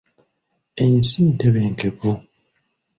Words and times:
Ensi 0.83 1.19
ntebenkevu. 1.31 2.11